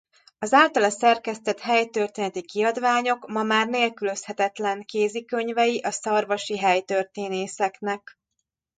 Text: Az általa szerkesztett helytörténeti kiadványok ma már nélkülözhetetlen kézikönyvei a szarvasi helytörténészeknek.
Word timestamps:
Az 0.39 0.53
általa 0.53 0.89
szerkesztett 0.89 1.59
helytörténeti 1.59 2.41
kiadványok 2.41 3.27
ma 3.27 3.43
már 3.43 3.67
nélkülözhetetlen 3.67 4.83
kézikönyvei 4.85 5.79
a 5.81 5.91
szarvasi 5.91 6.57
helytörténészeknek. 6.57 8.19